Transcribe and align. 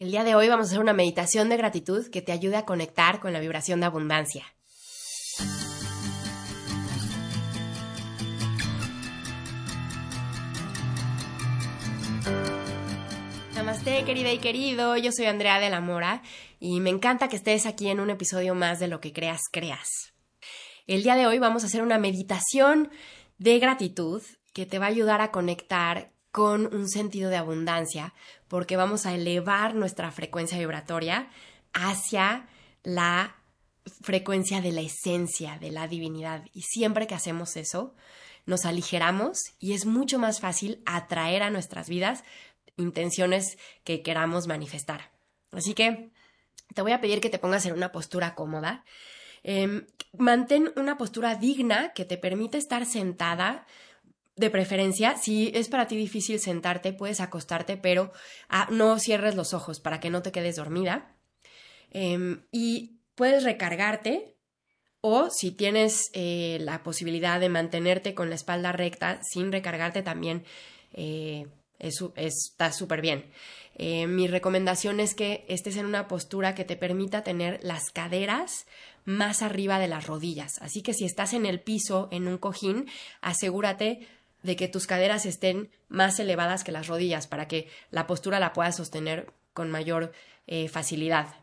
El 0.00 0.12
día 0.12 0.24
de 0.24 0.34
hoy 0.34 0.48
vamos 0.48 0.64
a 0.64 0.70
hacer 0.70 0.80
una 0.80 0.94
meditación 0.94 1.50
de 1.50 1.58
gratitud 1.58 2.08
que 2.10 2.22
te 2.22 2.32
ayude 2.32 2.56
a 2.56 2.64
conectar 2.64 3.20
con 3.20 3.34
la 3.34 3.38
vibración 3.38 3.80
de 3.80 3.86
abundancia. 3.86 4.46
Namaste, 13.54 14.02
querida 14.06 14.32
y 14.32 14.38
querido. 14.38 14.96
Yo 14.96 15.12
soy 15.12 15.26
Andrea 15.26 15.60
de 15.60 15.68
la 15.68 15.82
Mora 15.82 16.22
y 16.58 16.80
me 16.80 16.88
encanta 16.88 17.28
que 17.28 17.36
estés 17.36 17.66
aquí 17.66 17.88
en 17.88 18.00
un 18.00 18.08
episodio 18.08 18.54
más 18.54 18.80
de 18.80 18.88
Lo 18.88 19.00
que 19.00 19.12
creas, 19.12 19.42
creas. 19.52 20.14
El 20.86 21.02
día 21.02 21.14
de 21.14 21.26
hoy 21.26 21.38
vamos 21.38 21.62
a 21.62 21.66
hacer 21.66 21.82
una 21.82 21.98
meditación 21.98 22.90
de 23.36 23.58
gratitud 23.58 24.22
que 24.54 24.64
te 24.64 24.78
va 24.78 24.86
a 24.86 24.88
ayudar 24.88 25.20
a 25.20 25.30
conectar 25.30 26.14
con 26.32 26.72
un 26.74 26.88
sentido 26.88 27.30
de 27.30 27.36
abundancia, 27.36 28.14
porque 28.48 28.76
vamos 28.76 29.06
a 29.06 29.14
elevar 29.14 29.74
nuestra 29.74 30.10
frecuencia 30.10 30.58
vibratoria 30.58 31.28
hacia 31.72 32.48
la 32.82 33.36
frecuencia 34.02 34.60
de 34.60 34.72
la 34.72 34.80
esencia, 34.80 35.58
de 35.58 35.70
la 35.70 35.88
divinidad. 35.88 36.44
Y 36.52 36.62
siempre 36.62 37.06
que 37.06 37.14
hacemos 37.14 37.56
eso, 37.56 37.94
nos 38.46 38.64
aligeramos 38.64 39.54
y 39.58 39.72
es 39.72 39.86
mucho 39.86 40.18
más 40.18 40.40
fácil 40.40 40.82
atraer 40.86 41.42
a 41.42 41.50
nuestras 41.50 41.88
vidas 41.88 42.24
intenciones 42.76 43.58
que 43.84 44.02
queramos 44.02 44.46
manifestar. 44.46 45.10
Así 45.52 45.74
que 45.74 46.10
te 46.74 46.82
voy 46.82 46.92
a 46.92 47.00
pedir 47.00 47.20
que 47.20 47.30
te 47.30 47.38
pongas 47.38 47.66
en 47.66 47.74
una 47.74 47.92
postura 47.92 48.34
cómoda. 48.34 48.84
Em, 49.42 49.86
mantén 50.16 50.72
una 50.76 50.96
postura 50.98 51.34
digna 51.34 51.92
que 51.92 52.04
te 52.04 52.18
permite 52.18 52.58
estar 52.58 52.84
sentada 52.86 53.66
de 54.36 54.50
preferencia, 54.50 55.16
si 55.16 55.50
es 55.54 55.68
para 55.68 55.86
ti 55.86 55.96
difícil 55.96 56.38
sentarte, 56.38 56.92
puedes 56.92 57.20
acostarte, 57.20 57.76
pero 57.76 58.12
ah, 58.48 58.68
no 58.70 58.98
cierres 58.98 59.34
los 59.34 59.54
ojos 59.54 59.80
para 59.80 60.00
que 60.00 60.10
no 60.10 60.22
te 60.22 60.32
quedes 60.32 60.56
dormida. 60.56 61.16
Em, 61.90 62.46
y 62.52 63.00
puedes 63.14 63.44
recargarte 63.44 64.36
o 65.00 65.30
si 65.30 65.50
tienes 65.50 66.10
eh, 66.12 66.58
la 66.60 66.82
posibilidad 66.82 67.40
de 67.40 67.48
mantenerte 67.48 68.14
con 68.14 68.28
la 68.28 68.36
espalda 68.36 68.72
recta 68.72 69.20
sin 69.22 69.50
recargarte 69.50 70.02
también 70.02 70.44
eh, 70.92 71.46
está 71.78 72.72
súper 72.72 73.00
bien. 73.00 73.24
Eh, 73.74 74.06
mi 74.06 74.26
recomendación 74.26 75.00
es 75.00 75.14
que 75.14 75.46
estés 75.48 75.76
en 75.76 75.86
una 75.86 76.06
postura 76.06 76.54
que 76.54 76.64
te 76.64 76.76
permita 76.76 77.24
tener 77.24 77.60
las 77.62 77.90
caderas 77.90 78.66
más 79.04 79.40
arriba 79.40 79.78
de 79.78 79.88
las 79.88 80.06
rodillas. 80.06 80.60
Así 80.60 80.82
que 80.82 80.92
si 80.92 81.06
estás 81.06 81.32
en 81.32 81.46
el 81.46 81.60
piso, 81.60 82.08
en 82.10 82.28
un 82.28 82.36
cojín, 82.36 82.86
asegúrate 83.22 84.06
de 84.42 84.56
que 84.56 84.68
tus 84.68 84.86
caderas 84.86 85.26
estén 85.26 85.70
más 85.88 86.18
elevadas 86.18 86.64
que 86.64 86.72
las 86.72 86.86
rodillas 86.86 87.26
para 87.26 87.48
que 87.48 87.68
la 87.90 88.06
postura 88.06 88.40
la 88.40 88.52
puedas 88.52 88.76
sostener 88.76 89.32
con 89.52 89.70
mayor 89.70 90.12
eh, 90.46 90.68
facilidad. 90.68 91.34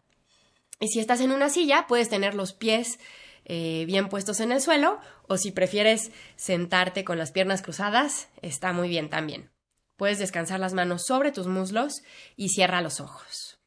Y 0.79 0.89
si 0.89 0.99
estás 0.99 1.21
en 1.21 1.31
una 1.31 1.49
silla, 1.49 1.85
puedes 1.87 2.09
tener 2.09 2.33
los 2.35 2.53
pies 2.53 2.99
eh, 3.45 3.85
bien 3.85 4.09
puestos 4.09 4.39
en 4.39 4.51
el 4.51 4.61
suelo 4.61 4.99
o 5.27 5.37
si 5.37 5.51
prefieres 5.51 6.11
sentarte 6.35 7.03
con 7.03 7.17
las 7.17 7.31
piernas 7.31 7.61
cruzadas, 7.61 8.29
está 8.41 8.73
muy 8.73 8.89
bien 8.89 9.09
también. 9.09 9.51
Puedes 9.95 10.19
descansar 10.19 10.59
las 10.59 10.73
manos 10.73 11.05
sobre 11.05 11.31
tus 11.31 11.47
muslos 11.47 12.03
y 12.35 12.49
cierra 12.49 12.81
los 12.81 12.99
ojos. 12.99 13.59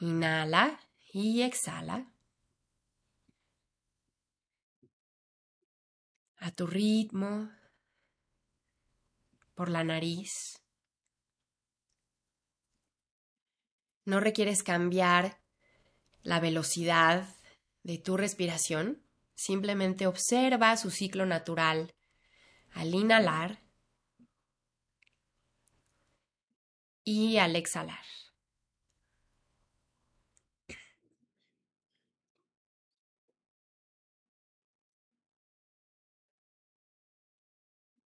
Inhala 0.00 0.80
y 1.12 1.42
exhala. 1.42 2.13
A 6.44 6.50
tu 6.50 6.66
ritmo, 6.66 7.50
por 9.54 9.70
la 9.70 9.82
nariz. 9.82 10.60
No 14.04 14.20
requieres 14.20 14.62
cambiar 14.62 15.40
la 16.22 16.40
velocidad 16.40 17.26
de 17.82 17.96
tu 17.96 18.18
respiración, 18.18 19.02
simplemente 19.34 20.06
observa 20.06 20.76
su 20.76 20.90
ciclo 20.90 21.24
natural 21.24 21.94
al 22.72 22.94
inhalar 22.94 23.62
y 27.04 27.38
al 27.38 27.56
exhalar. 27.56 28.04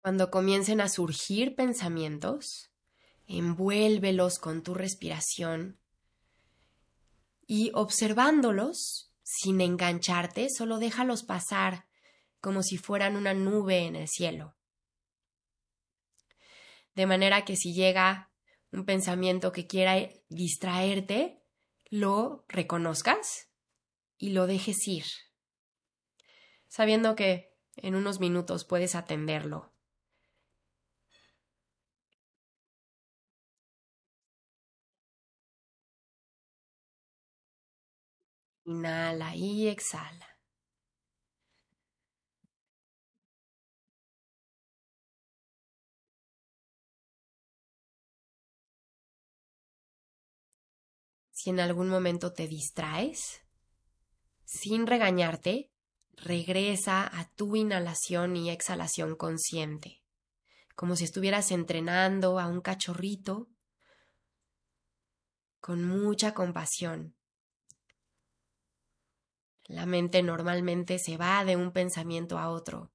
Cuando 0.01 0.31
comiencen 0.31 0.81
a 0.81 0.89
surgir 0.89 1.55
pensamientos, 1.55 2.71
envuélvelos 3.27 4.39
con 4.39 4.63
tu 4.63 4.73
respiración 4.73 5.79
y 7.45 7.71
observándolos, 7.73 9.11
sin 9.23 9.59
engancharte, 9.61 10.49
solo 10.49 10.79
déjalos 10.79 11.23
pasar 11.23 11.85
como 12.39 12.63
si 12.63 12.77
fueran 12.77 13.15
una 13.15 13.33
nube 13.33 13.79
en 13.79 13.95
el 13.95 14.07
cielo. 14.07 14.55
De 16.95 17.05
manera 17.05 17.43
que 17.43 17.55
si 17.55 17.73
llega 17.73 18.31
un 18.71 18.85
pensamiento 18.85 19.51
que 19.51 19.67
quiera 19.67 20.09
distraerte, 20.29 21.41
lo 21.89 22.45
reconozcas 22.47 23.49
y 24.17 24.29
lo 24.29 24.47
dejes 24.47 24.87
ir, 24.87 25.05
sabiendo 26.67 27.15
que 27.15 27.53
en 27.75 27.95
unos 27.95 28.19
minutos 28.19 28.65
puedes 28.65 28.95
atenderlo 28.95 29.76
Inhala 38.67 39.33
y 39.33 39.69
exhala. 39.69 40.27
Si 51.31 51.49
en 51.49 51.61
algún 51.61 51.87
momento 51.87 52.33
te 52.33 52.49
distraes, 52.49 53.39
sin 54.43 54.85
regañarte, 54.85 55.71
regresa 56.11 57.07
a 57.07 57.29
tu 57.35 57.55
inhalación 57.55 58.35
y 58.35 58.49
exhalación 58.49 59.15
consciente, 59.15 60.03
como 60.75 60.97
si 60.97 61.05
estuvieras 61.05 61.51
entrenando 61.51 62.37
a 62.37 62.47
un 62.47 62.59
cachorrito 62.59 63.47
con 65.61 65.85
mucha 65.85 66.33
compasión 66.33 67.16
la 69.67 69.85
mente 69.85 70.23
normalmente 70.23 70.97
se 70.97 71.17
va 71.17 71.43
de 71.43 71.55
un 71.55 71.71
pensamiento 71.71 72.37
a 72.39 72.49
otro 72.49 72.91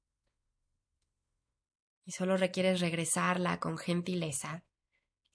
y 2.05 2.13
solo 2.13 2.37
requieres 2.37 2.81
regresarla 2.81 3.61
con 3.61 3.79
gentileza 3.79 4.65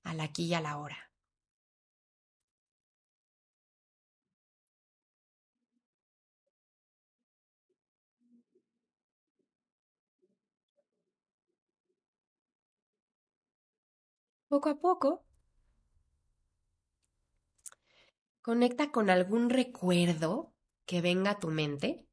al 0.03 0.19
aquí 0.19 0.45
y 0.45 0.53
a 0.53 0.61
la 0.61 0.77
hora. 0.77 1.11
Poco 14.49 14.69
a 14.69 14.79
poco, 14.79 15.25
conecta 18.41 18.91
con 18.91 19.09
algún 19.09 19.49
recuerdo 19.49 20.53
que 20.87 21.01
venga 21.01 21.31
a 21.31 21.39
tu 21.39 21.49
mente 21.49 22.07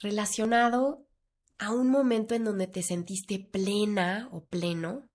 relacionado 0.00 1.06
a 1.58 1.70
un 1.70 1.90
momento 1.90 2.34
en 2.34 2.44
donde 2.44 2.66
te 2.66 2.82
sentiste 2.82 3.38
plena 3.38 4.28
o 4.32 4.46
pleno, 4.46 5.08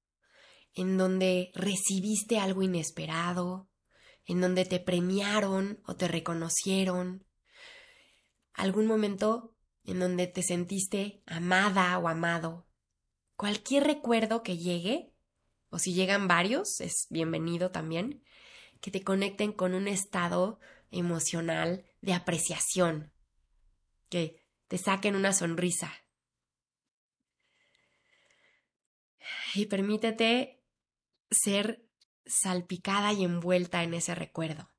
en 0.73 0.97
donde 0.97 1.51
recibiste 1.55 2.39
algo 2.39 2.61
inesperado, 2.61 3.69
en 4.25 4.39
donde 4.39 4.63
te 4.63 4.79
premiaron 4.79 5.81
o 5.85 5.95
te 5.95 6.07
reconocieron, 6.07 7.25
algún 8.53 8.85
momento 8.85 9.55
en 9.83 9.99
donde 9.99 10.27
te 10.27 10.43
sentiste 10.43 11.23
amada 11.25 11.97
o 11.97 12.07
amado. 12.07 12.67
Cualquier 13.35 13.83
recuerdo 13.83 14.43
que 14.43 14.57
llegue, 14.57 15.11
o 15.69 15.79
si 15.79 15.93
llegan 15.93 16.27
varios, 16.27 16.81
es 16.81 17.07
bienvenido 17.09 17.71
también, 17.71 18.23
que 18.79 18.91
te 18.91 19.03
conecten 19.03 19.51
con 19.53 19.73
un 19.73 19.87
estado 19.87 20.59
emocional 20.91 21.86
de 22.01 22.13
apreciación, 22.13 23.13
que 24.09 24.45
te 24.67 24.77
saquen 24.77 25.15
una 25.15 25.33
sonrisa. 25.33 25.93
Y 29.55 29.65
permítete 29.65 30.63
ser 31.29 31.87
salpicada 32.25 33.13
y 33.13 33.23
envuelta 33.23 33.83
en 33.83 33.93
ese 33.93 34.15
recuerdo. 34.15 34.69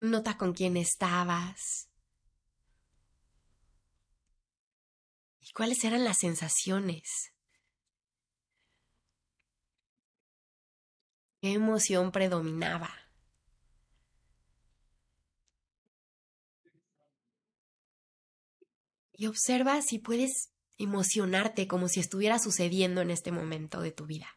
Nota 0.00 0.38
con 0.38 0.54
quién 0.54 0.78
estabas. 0.78 1.90
¿Y 5.40 5.52
cuáles 5.52 5.84
eran 5.84 6.04
las 6.04 6.18
sensaciones? 6.18 7.29
¿Qué 11.40 11.54
emoción 11.54 12.12
predominaba? 12.12 12.90
Y 19.12 19.26
observa 19.26 19.80
si 19.80 19.98
puedes 19.98 20.52
emocionarte 20.76 21.66
como 21.66 21.88
si 21.88 22.00
estuviera 22.00 22.38
sucediendo 22.38 23.00
en 23.00 23.10
este 23.10 23.32
momento 23.32 23.80
de 23.80 23.90
tu 23.90 24.04
vida. 24.06 24.28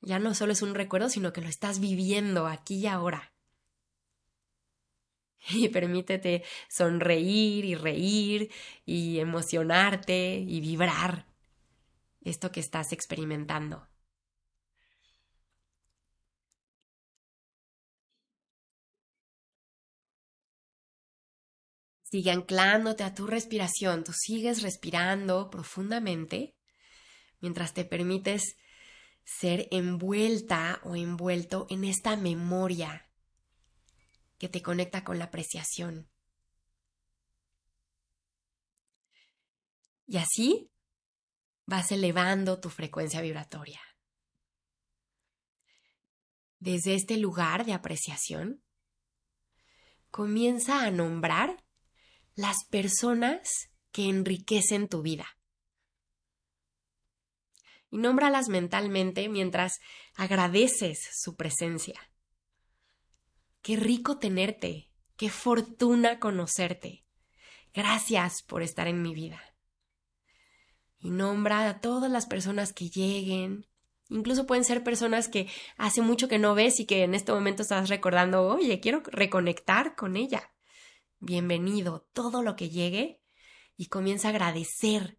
Ya 0.00 0.18
no 0.18 0.34
solo 0.34 0.52
es 0.52 0.62
un 0.62 0.74
recuerdo, 0.74 1.10
sino 1.10 1.32
que 1.32 1.40
lo 1.42 1.48
estás 1.48 1.78
viviendo 1.78 2.46
aquí 2.46 2.76
y 2.76 2.86
ahora. 2.86 3.32
Y 5.50 5.68
permítete 5.68 6.42
sonreír 6.68 7.64
y 7.66 7.74
reír 7.76 8.50
y 8.84 9.20
emocionarte 9.20 10.38
y 10.38 10.60
vibrar 10.60 11.26
esto 12.22 12.50
que 12.50 12.60
estás 12.60 12.92
experimentando. 12.92 13.86
Sigue 22.08 22.30
anclándote 22.30 23.02
a 23.02 23.14
tu 23.14 23.26
respiración. 23.26 24.04
Tú 24.04 24.12
sigues 24.12 24.62
respirando 24.62 25.50
profundamente 25.50 26.54
mientras 27.40 27.74
te 27.74 27.84
permites 27.84 28.56
ser 29.24 29.66
envuelta 29.72 30.80
o 30.84 30.94
envuelto 30.94 31.66
en 31.68 31.82
esta 31.82 32.16
memoria 32.16 33.10
que 34.38 34.48
te 34.48 34.62
conecta 34.62 35.02
con 35.02 35.18
la 35.18 35.26
apreciación. 35.26 36.08
Y 40.06 40.18
así 40.18 40.70
vas 41.64 41.90
elevando 41.90 42.60
tu 42.60 42.70
frecuencia 42.70 43.20
vibratoria. 43.20 43.80
Desde 46.60 46.94
este 46.94 47.16
lugar 47.16 47.66
de 47.66 47.72
apreciación, 47.72 48.62
comienza 50.12 50.84
a 50.84 50.92
nombrar 50.92 51.65
las 52.36 52.64
personas 52.64 53.70
que 53.92 54.10
enriquecen 54.10 54.88
tu 54.88 55.00
vida. 55.00 55.26
Y 57.90 57.96
nómbralas 57.96 58.50
mentalmente 58.50 59.30
mientras 59.30 59.80
agradeces 60.14 60.98
su 61.14 61.34
presencia. 61.34 61.98
Qué 63.62 63.76
rico 63.76 64.18
tenerte, 64.18 64.90
qué 65.16 65.30
fortuna 65.30 66.20
conocerte. 66.20 67.06
Gracias 67.72 68.42
por 68.42 68.62
estar 68.62 68.86
en 68.86 69.00
mi 69.00 69.14
vida. 69.14 69.40
Y 70.98 71.10
nombra 71.10 71.68
a 71.70 71.80
todas 71.80 72.10
las 72.10 72.26
personas 72.26 72.74
que 72.74 72.90
lleguen. 72.90 73.66
Incluso 74.10 74.46
pueden 74.46 74.64
ser 74.64 74.84
personas 74.84 75.28
que 75.28 75.48
hace 75.78 76.02
mucho 76.02 76.28
que 76.28 76.38
no 76.38 76.54
ves 76.54 76.80
y 76.80 76.84
que 76.86 77.02
en 77.02 77.14
este 77.14 77.32
momento 77.32 77.62
estás 77.62 77.88
recordando, 77.88 78.46
oye, 78.46 78.78
quiero 78.78 79.02
reconectar 79.06 79.96
con 79.96 80.16
ella 80.16 80.50
bienvenido, 81.18 82.08
todo 82.12 82.42
lo 82.42 82.56
que 82.56 82.70
llegue 82.70 83.20
y 83.76 83.86
comienza 83.86 84.28
a 84.28 84.30
agradecer 84.30 85.18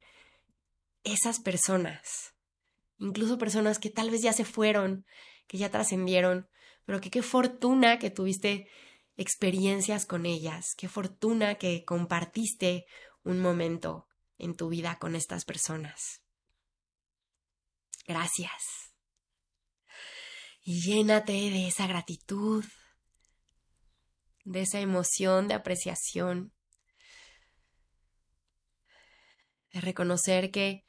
esas 1.04 1.40
personas, 1.40 2.36
incluso 2.98 3.38
personas 3.38 3.80
que 3.80 3.90
tal 3.90 4.10
vez 4.10 4.22
ya 4.22 4.34
se 4.34 4.46
fueron, 4.46 5.06
que 5.48 5.58
ya 5.58 5.72
trascendieron, 5.72 6.50
pero 6.86 7.02
que 7.02 7.10
qué 7.10 7.22
fortuna 7.22 8.00
que 8.00 8.10
tuviste 8.10 8.68
experiencias 9.16 10.06
con 10.06 10.26
ellas, 10.26 10.76
qué 10.78 10.88
fortuna 10.88 11.56
que 11.56 11.84
compartiste 11.86 12.86
un 13.24 13.40
momento 13.40 14.08
en 14.38 14.56
tu 14.56 14.70
vida 14.70 14.98
con 15.00 15.16
estas 15.16 15.46
personas. 15.46 16.22
Gracias. 18.06 18.94
Y 20.62 20.82
llénate 20.82 21.34
de 21.34 21.68
esa 21.68 21.88
gratitud, 21.88 22.64
de 24.48 24.62
esa 24.62 24.80
emoción 24.80 25.50
de 25.50 25.56
apreciación, 25.56 26.54
de 29.74 29.82
reconocer 29.82 30.52
que 30.52 30.86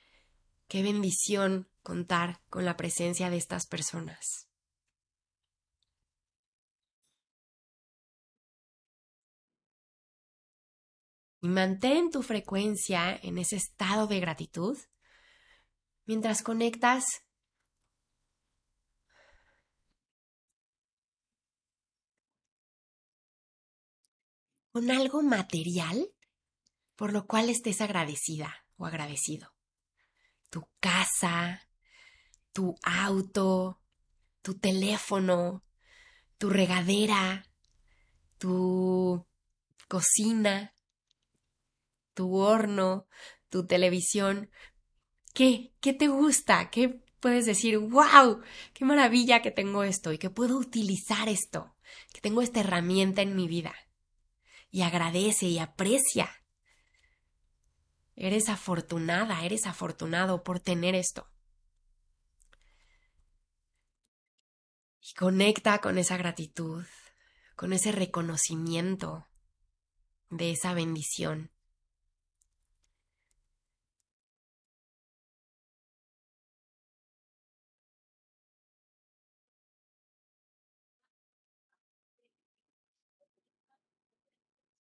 qué 0.68 0.82
bendición 0.84 1.68
contar 1.82 2.40
con 2.50 2.64
la 2.64 2.76
presencia 2.76 3.30
de 3.30 3.36
estas 3.36 3.66
personas. 3.66 4.48
Y 11.40 11.48
mantén 11.48 12.10
tu 12.10 12.22
frecuencia 12.22 13.18
en 13.22 13.38
ese 13.38 13.56
estado 13.56 14.06
de 14.06 14.20
gratitud 14.20 14.78
mientras 16.04 16.42
conectas 16.42 17.24
con 24.78 24.92
algo 24.92 25.22
material 25.24 26.08
por 26.94 27.12
lo 27.12 27.26
cual 27.26 27.50
estés 27.50 27.80
agradecida 27.80 28.64
o 28.76 28.86
agradecido. 28.86 29.52
Tu 30.50 30.68
casa, 30.78 31.68
tu 32.52 32.76
auto, 32.84 33.80
tu 34.40 34.54
teléfono, 34.54 35.64
tu 36.38 36.48
regadera, 36.48 37.44
tu 38.38 39.26
cocina, 39.88 40.72
tu 42.14 42.36
horno, 42.36 43.08
tu 43.48 43.66
televisión. 43.66 44.48
¿Qué? 45.34 45.74
¿Qué 45.80 45.92
te 45.92 46.06
gusta? 46.06 46.70
¿Qué 46.70 47.02
puedes 47.18 47.46
decir? 47.46 47.78
¡Wow! 47.78 48.42
¡Qué 48.74 48.84
maravilla 48.84 49.42
que 49.42 49.50
tengo 49.50 49.82
esto 49.82 50.12
y 50.12 50.18
que 50.18 50.30
puedo 50.30 50.56
utilizar 50.56 51.28
esto! 51.28 51.74
Que 52.12 52.20
tengo 52.20 52.42
esta 52.42 52.60
herramienta 52.60 53.22
en 53.22 53.34
mi 53.34 53.48
vida 53.48 53.74
y 54.70 54.82
agradece 54.82 55.46
y 55.46 55.58
aprecia. 55.58 56.30
Eres 58.14 58.48
afortunada, 58.48 59.44
eres 59.44 59.66
afortunado 59.66 60.42
por 60.42 60.60
tener 60.60 60.94
esto. 60.94 61.28
Y 65.00 65.14
conecta 65.14 65.78
con 65.80 65.98
esa 65.98 66.16
gratitud, 66.16 66.84
con 67.56 67.72
ese 67.72 67.92
reconocimiento 67.92 69.26
de 70.30 70.50
esa 70.50 70.74
bendición. 70.74 71.50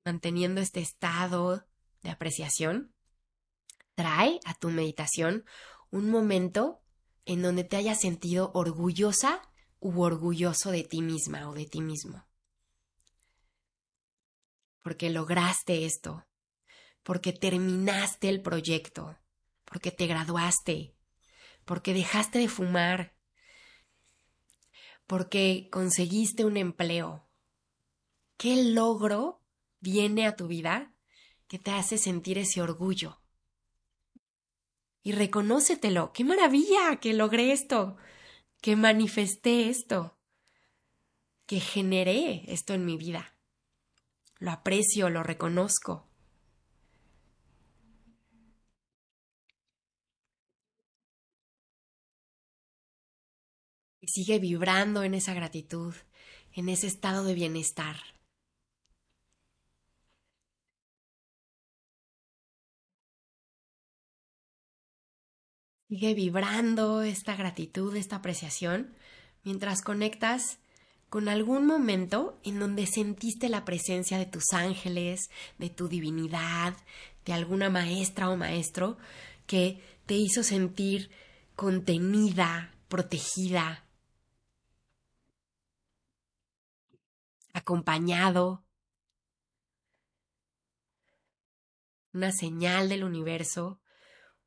Manteniendo 0.03 0.61
este 0.61 0.79
estado 0.79 1.65
de 2.01 2.09
apreciación, 2.09 2.93
trae 3.95 4.39
a 4.45 4.53
tu 4.53 4.69
meditación 4.69 5.45
un 5.89 6.09
momento 6.09 6.81
en 7.25 7.41
donde 7.41 7.63
te 7.63 7.77
hayas 7.77 7.99
sentido 7.99 8.51
orgullosa 8.53 9.41
u 9.79 10.01
orgulloso 10.01 10.71
de 10.71 10.83
ti 10.83 11.01
misma 11.01 11.49
o 11.49 11.53
de 11.53 11.65
ti 11.65 11.81
mismo. 11.81 12.25
Porque 14.81 15.09
lograste 15.09 15.85
esto, 15.85 16.25
porque 17.03 17.33
terminaste 17.33 18.29
el 18.29 18.41
proyecto, 18.41 19.17
porque 19.65 19.91
te 19.91 20.07
graduaste, 20.07 20.95
porque 21.65 21.93
dejaste 21.93 22.39
de 22.39 22.47
fumar, 22.47 23.15
porque 25.05 25.69
conseguiste 25.71 26.45
un 26.45 26.57
empleo. 26.57 27.27
¿Qué 28.37 28.63
logro 28.63 29.40
viene 29.81 30.25
a 30.25 30.35
tu 30.35 30.47
vida 30.47 30.93
que 31.47 31.59
te 31.59 31.71
hace 31.71 31.97
sentir 31.97 32.37
ese 32.37 32.61
orgullo. 32.61 33.21
Y 35.03 35.11
reconócetelo. 35.11 36.13
¡Qué 36.13 36.23
maravilla 36.23 36.97
que 37.01 37.13
logré 37.13 37.51
esto! 37.51 37.97
Que 38.61 38.75
manifesté 38.75 39.67
esto. 39.67 40.17
Que 41.47 41.59
generé 41.59 42.43
esto 42.47 42.73
en 42.73 42.85
mi 42.85 42.95
vida. 42.95 43.35
Lo 44.37 44.51
aprecio, 44.51 45.09
lo 45.09 45.23
reconozco. 45.23 46.07
Y 53.99 54.07
sigue 54.07 54.39
vibrando 54.39 55.03
en 55.03 55.13
esa 55.13 55.33
gratitud, 55.33 55.93
en 56.53 56.69
ese 56.69 56.87
estado 56.87 57.23
de 57.23 57.33
bienestar. 57.33 57.97
Sigue 65.91 66.13
vibrando 66.13 67.01
esta 67.01 67.35
gratitud, 67.35 67.93
esta 67.97 68.15
apreciación, 68.15 68.95
mientras 69.43 69.81
conectas 69.81 70.59
con 71.09 71.27
algún 71.27 71.65
momento 71.65 72.39
en 72.45 72.59
donde 72.59 72.87
sentiste 72.87 73.49
la 73.49 73.65
presencia 73.65 74.17
de 74.17 74.25
tus 74.25 74.53
ángeles, 74.53 75.29
de 75.57 75.69
tu 75.69 75.89
divinidad, 75.89 76.77
de 77.25 77.33
alguna 77.33 77.69
maestra 77.69 78.29
o 78.29 78.37
maestro 78.37 78.97
que 79.47 79.83
te 80.05 80.13
hizo 80.13 80.43
sentir 80.43 81.11
contenida, 81.57 82.73
protegida, 82.87 83.83
acompañado, 87.51 88.63
una 92.13 92.31
señal 92.31 92.87
del 92.87 93.03
universo, 93.03 93.80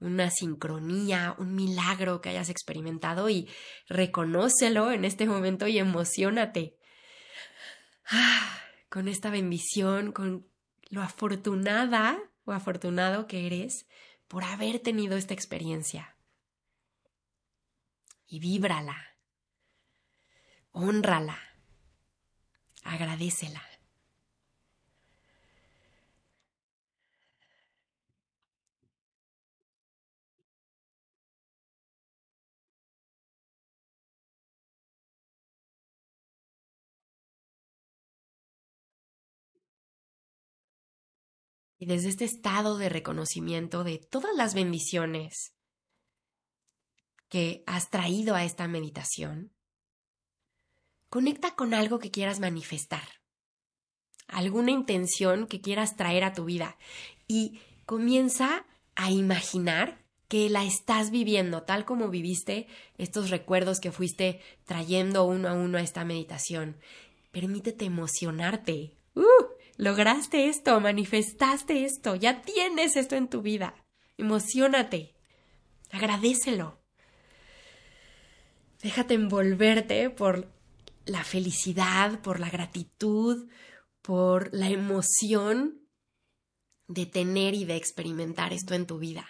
una 0.01 0.31
sincronía, 0.31 1.35
un 1.39 1.55
milagro 1.55 2.21
que 2.21 2.31
hayas 2.31 2.49
experimentado 2.49 3.29
y 3.31 3.49
reconócelo 3.89 4.93
en 4.93 5.05
este 5.05 5.27
momento 5.27 5.67
y 5.67 5.79
emocionate 5.79 6.77
con 8.89 9.09
esta 9.09 9.31
bendición, 9.31 10.13
con 10.13 10.47
lo 10.91 11.03
afortunada 11.03 12.19
o 12.45 12.53
afortunado 12.53 13.27
que 13.27 13.47
eres 13.47 13.87
por 14.29 14.45
haber 14.45 14.79
tenido 14.79 15.17
esta 15.17 15.35
experiencia. 15.35 16.17
Y 18.27 18.41
víbrala, 18.41 19.17
honrala, 20.73 21.39
agradecela. 22.83 23.74
Y 41.85 41.87
desde 41.87 42.09
este 42.09 42.25
estado 42.25 42.79
de 42.79 42.89
reconocimiento 42.89 43.85
de 43.85 43.99
todas 43.99 44.35
las 44.35 44.55
bendiciones 44.55 45.53
que 47.29 47.63
has 47.67 47.91
traído 47.91 48.35
a 48.35 48.43
esta 48.43 48.67
meditación, 48.69 49.53
conecta 51.11 51.55
con 51.55 51.75
algo 51.75 51.99
que 51.99 52.11
quieras 52.11 52.41
manifestar, 52.41 53.07
alguna 54.29 54.71
intención 54.71 55.47
que 55.47 55.61
quieras 55.61 55.95
traer 55.95 56.25
a 56.25 56.33
tu 56.33 56.47
vida 56.47 56.79
y 57.29 57.61
comienza 57.85 58.65
a 58.95 59.11
imaginar 59.11 60.07
que 60.29 60.49
la 60.49 60.65
estás 60.65 61.11
viviendo 61.11 61.65
tal 61.65 61.85
como 61.85 62.09
viviste 62.09 62.67
estos 62.97 63.29
recuerdos 63.29 63.79
que 63.79 63.93
fuiste 63.93 64.41
trayendo 64.65 65.27
uno 65.27 65.51
a 65.51 65.53
uno 65.53 65.77
a 65.77 65.83
esta 65.83 66.03
meditación. 66.07 66.79
Permítete 67.31 67.85
emocionarte. 67.85 68.97
Lograste 69.77 70.49
esto, 70.49 70.81
manifestaste 70.81 71.85
esto, 71.85 72.15
ya 72.15 72.43
tienes 72.43 72.97
esto 72.97 73.17
en 73.17 73.29
tu 73.29 73.43
vida. 73.43 73.75
Emocionate, 74.17 75.15
agradecelo. 75.91 76.81
Déjate 78.81 79.15
envolverte 79.15 80.11
por 80.11 80.53
la 81.07 81.25
felicidad, 81.25 82.21
por 82.21 82.39
la 82.39 82.51
gratitud, 82.51 83.51
por 84.03 84.53
la 84.53 84.69
emoción 84.69 85.89
de 86.87 87.07
tener 87.07 87.55
y 87.55 87.65
de 87.65 87.77
experimentar 87.77 88.53
esto 88.53 88.75
en 88.75 88.87
tu 88.87 88.99
vida. 88.99 89.27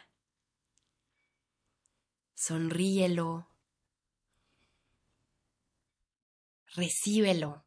Sonríelo. 2.35 3.49
Recíbelo. 6.75 7.64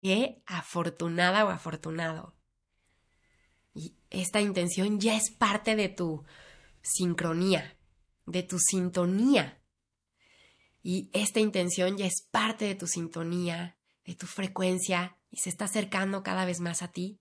Qué 0.00 0.42
afortunada 0.46 1.44
o 1.44 1.48
afortunado. 1.48 2.36
Y 3.74 3.96
esta 4.10 4.40
intención 4.40 5.00
ya 5.00 5.16
es 5.16 5.30
parte 5.30 5.76
de 5.76 5.88
tu 5.88 6.24
sincronía, 6.82 7.76
de 8.26 8.42
tu 8.42 8.58
sintonía. 8.58 9.60
Y 10.82 11.10
esta 11.12 11.40
intención 11.40 11.96
ya 11.96 12.06
es 12.06 12.26
parte 12.30 12.64
de 12.64 12.74
tu 12.74 12.86
sintonía, 12.86 13.76
de 14.04 14.14
tu 14.14 14.26
frecuencia, 14.26 15.18
y 15.30 15.38
se 15.38 15.50
está 15.50 15.66
acercando 15.66 16.22
cada 16.22 16.44
vez 16.44 16.60
más 16.60 16.82
a 16.82 16.92
ti. 16.92 17.20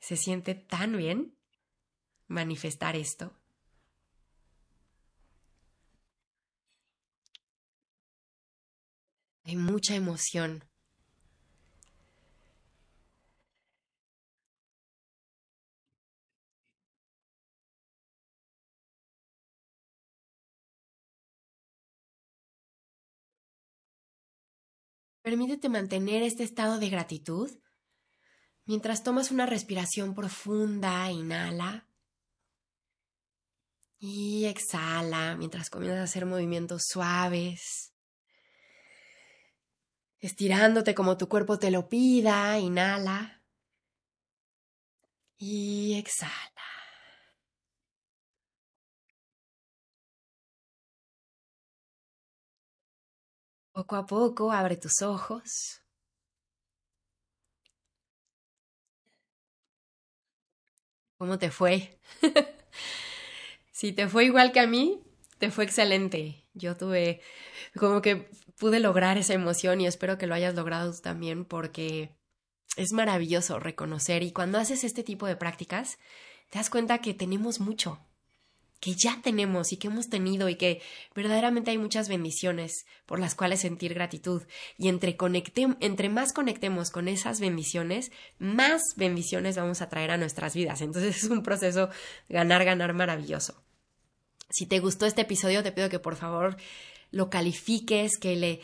Se 0.00 0.16
siente 0.16 0.54
tan 0.54 0.96
bien 0.96 1.36
manifestar 2.28 2.96
esto. 2.96 3.36
Hay 9.48 9.56
mucha 9.56 9.94
emoción. 9.94 10.62
Permítete 25.22 25.70
mantener 25.70 26.22
este 26.22 26.42
estado 26.42 26.78
de 26.78 26.90
gratitud. 26.90 27.50
Mientras 28.66 29.02
tomas 29.02 29.30
una 29.30 29.46
respiración 29.46 30.14
profunda, 30.14 31.10
inhala. 31.10 31.88
Y 33.98 34.44
exhala 34.44 35.36
mientras 35.36 35.70
comienzas 35.70 36.00
a 36.00 36.04
hacer 36.04 36.26
movimientos 36.26 36.84
suaves 36.86 37.94
estirándote 40.20 40.94
como 40.94 41.16
tu 41.16 41.28
cuerpo 41.28 41.58
te 41.58 41.70
lo 41.70 41.88
pida, 41.88 42.58
inhala 42.58 43.42
y 45.38 45.94
exhala. 45.98 46.48
Poco 53.72 53.96
a 53.96 54.04
poco 54.04 54.52
abre 54.52 54.76
tus 54.76 55.00
ojos. 55.00 55.80
¿Cómo 61.18 61.38
te 61.38 61.50
fue? 61.50 61.98
si 63.72 63.92
te 63.92 64.08
fue 64.08 64.24
igual 64.24 64.52
que 64.52 64.60
a 64.60 64.66
mí, 64.66 65.02
te 65.38 65.50
fue 65.50 65.64
excelente. 65.64 66.44
Yo 66.54 66.76
tuve 66.76 67.20
como 67.78 68.02
que 68.02 68.30
pude 68.58 68.80
lograr 68.80 69.18
esa 69.18 69.34
emoción 69.34 69.80
y 69.80 69.86
espero 69.86 70.18
que 70.18 70.26
lo 70.26 70.34
hayas 70.34 70.54
logrado 70.54 70.92
también 71.00 71.44
porque 71.44 72.10
es 72.76 72.92
maravilloso 72.92 73.58
reconocer 73.58 74.22
y 74.22 74.32
cuando 74.32 74.58
haces 74.58 74.84
este 74.84 75.02
tipo 75.02 75.26
de 75.26 75.36
prácticas 75.36 75.98
te 76.50 76.58
das 76.58 76.70
cuenta 76.70 76.98
que 76.98 77.14
tenemos 77.14 77.60
mucho, 77.60 78.00
que 78.80 78.94
ya 78.94 79.20
tenemos 79.22 79.72
y 79.72 79.76
que 79.76 79.88
hemos 79.88 80.08
tenido 80.08 80.48
y 80.48 80.56
que 80.56 80.80
verdaderamente 81.14 81.70
hay 81.70 81.78
muchas 81.78 82.08
bendiciones 82.08 82.86
por 83.06 83.18
las 83.18 83.34
cuales 83.34 83.60
sentir 83.60 83.94
gratitud 83.94 84.42
y 84.76 84.88
entre, 84.88 85.16
entre 85.80 86.08
más 86.08 86.32
conectemos 86.32 86.90
con 86.90 87.08
esas 87.08 87.40
bendiciones, 87.40 88.12
más 88.38 88.82
bendiciones 88.96 89.56
vamos 89.56 89.82
a 89.82 89.88
traer 89.88 90.12
a 90.12 90.16
nuestras 90.16 90.54
vidas. 90.54 90.80
Entonces 90.80 91.16
es 91.24 91.30
un 91.30 91.42
proceso 91.42 91.90
ganar, 92.28 92.64
ganar 92.64 92.94
maravilloso. 92.94 93.62
Si 94.50 94.66
te 94.66 94.78
gustó 94.78 95.04
este 95.06 95.22
episodio, 95.22 95.62
te 95.62 95.72
pido 95.72 95.90
que 95.90 95.98
por 95.98 96.16
favor 96.16 96.56
lo 97.10 97.30
califiques, 97.30 98.18
que 98.18 98.36
le, 98.36 98.60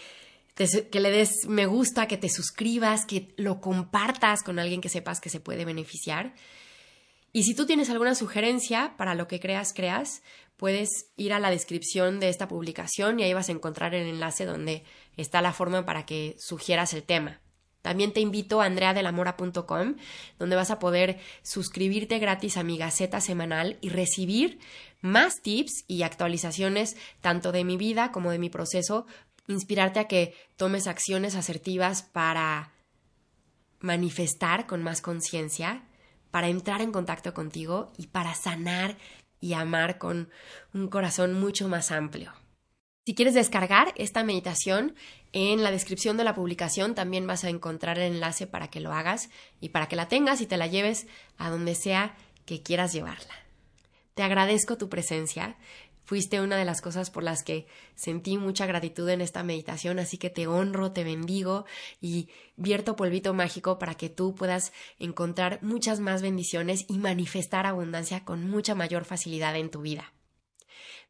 que 0.54 1.00
le 1.00 1.10
des 1.10 1.46
me 1.46 1.66
gusta, 1.66 2.06
que 2.06 2.16
te 2.16 2.28
suscribas, 2.28 3.06
que 3.06 3.34
lo 3.36 3.60
compartas 3.60 4.42
con 4.42 4.58
alguien 4.58 4.80
que 4.80 4.88
sepas 4.88 5.20
que 5.20 5.30
se 5.30 5.40
puede 5.40 5.64
beneficiar. 5.64 6.34
Y 7.32 7.42
si 7.42 7.54
tú 7.54 7.66
tienes 7.66 7.90
alguna 7.90 8.14
sugerencia 8.14 8.94
para 8.96 9.14
lo 9.14 9.26
que 9.26 9.40
creas, 9.40 9.72
creas, 9.72 10.22
puedes 10.56 11.10
ir 11.16 11.32
a 11.32 11.40
la 11.40 11.50
descripción 11.50 12.20
de 12.20 12.28
esta 12.28 12.46
publicación 12.46 13.18
y 13.18 13.24
ahí 13.24 13.34
vas 13.34 13.48
a 13.48 13.52
encontrar 13.52 13.94
el 13.94 14.06
enlace 14.06 14.44
donde 14.44 14.84
está 15.16 15.42
la 15.42 15.52
forma 15.52 15.84
para 15.84 16.06
que 16.06 16.36
sugieras 16.38 16.94
el 16.94 17.02
tema. 17.02 17.40
También 17.84 18.14
te 18.14 18.20
invito 18.20 18.62
a 18.62 18.64
andreadelamora.com, 18.64 19.96
donde 20.38 20.56
vas 20.56 20.70
a 20.70 20.78
poder 20.78 21.20
suscribirte 21.42 22.18
gratis 22.18 22.56
a 22.56 22.62
mi 22.62 22.78
gaceta 22.78 23.20
semanal 23.20 23.76
y 23.82 23.90
recibir 23.90 24.58
más 25.02 25.42
tips 25.42 25.84
y 25.86 26.02
actualizaciones 26.02 26.96
tanto 27.20 27.52
de 27.52 27.62
mi 27.62 27.76
vida 27.76 28.10
como 28.10 28.30
de 28.30 28.38
mi 28.38 28.48
proceso, 28.48 29.04
inspirarte 29.48 30.00
a 30.00 30.08
que 30.08 30.34
tomes 30.56 30.86
acciones 30.86 31.34
asertivas 31.34 32.02
para 32.02 32.72
manifestar 33.80 34.66
con 34.66 34.82
más 34.82 35.02
conciencia, 35.02 35.82
para 36.30 36.48
entrar 36.48 36.80
en 36.80 36.90
contacto 36.90 37.34
contigo 37.34 37.92
y 37.98 38.06
para 38.06 38.34
sanar 38.34 38.96
y 39.42 39.52
amar 39.52 39.98
con 39.98 40.30
un 40.72 40.88
corazón 40.88 41.38
mucho 41.38 41.68
más 41.68 41.90
amplio. 41.90 42.32
Si 43.06 43.14
quieres 43.14 43.34
descargar 43.34 43.92
esta 43.96 44.25
meditación, 44.25 44.94
en 45.34 45.62
la 45.62 45.70
descripción 45.70 46.16
de 46.16 46.25
la 46.25 46.34
publicación 46.34 46.94
también 46.94 47.26
vas 47.26 47.44
a 47.44 47.50
encontrar 47.50 47.99
el 47.99 48.14
enlace 48.14 48.46
para 48.46 48.68
que 48.68 48.80
lo 48.80 48.92
hagas 48.94 49.28
y 49.61 49.68
para 49.70 49.88
que 49.88 49.96
la 49.96 50.08
tengas 50.08 50.40
y 50.40 50.46
te 50.46 50.56
la 50.56 50.68
lleves 50.68 51.06
a 51.37 51.50
donde 51.50 51.75
sea 51.75 52.16
que 52.46 52.62
quieras 52.62 52.94
llevarla. 52.94 53.34
Te 54.14 54.23
agradezco 54.23 54.78
tu 54.78 54.88
presencia. 54.88 55.56
Fuiste 56.06 56.40
una 56.40 56.56
de 56.56 56.64
las 56.64 56.80
cosas 56.80 57.11
por 57.11 57.23
las 57.23 57.42
que 57.42 57.66
sentí 57.94 58.38
mucha 58.38 58.64
gratitud 58.64 59.08
en 59.11 59.20
esta 59.20 59.42
meditación, 59.42 59.99
así 59.99 60.16
que 60.16 60.30
te 60.30 60.46
honro, 60.46 60.92
te 60.92 61.04
bendigo 61.04 61.66
y 62.00 62.30
vierto 62.56 62.96
polvito 62.96 63.34
mágico 63.34 63.78
para 63.78 63.96
que 63.96 64.08
tú 64.08 64.34
puedas 64.34 64.73
encontrar 64.99 65.58
muchas 65.62 66.00
más 66.00 66.23
bendiciones 66.23 66.87
y 66.88 66.96
manifestar 66.96 67.66
abundancia 67.66 68.25
con 68.25 68.49
mucha 68.49 68.75
mayor 68.75 69.04
facilidad 69.04 69.56
en 69.56 69.70
tu 69.70 69.82
vida. 69.82 70.14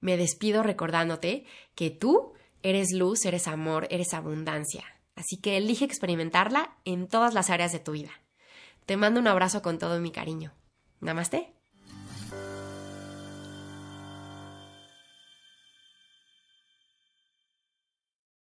Me 0.05 0.19
despido 0.19 0.63
recordándote 0.63 1.47
que 1.75 1.89
tú 1.89 2.35
eres 2.63 2.93
luz, 2.93 3.25
eres 3.25 3.49
amor, 3.49 3.87
eres 3.89 4.13
abundancia. 4.13 4.85
Así 5.15 5.39
que 5.39 5.57
elige 5.57 5.87
experimentarla 5.87 6.77
en 6.85 7.09
todas 7.09 7.33
las 7.33 7.49
áreas 7.49 7.73
de 7.73 7.79
tu 7.79 7.93
vida. 7.93 8.11
Te 8.85 8.99
mando 8.99 9.19
un 9.19 9.29
abrazo 9.29 9.63
con 9.63 9.79
todo 9.79 9.99
mi 10.01 10.11
cariño. 10.11 10.53
Namaste. 11.01 11.54